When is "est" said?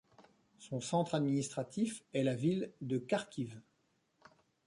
2.13-2.23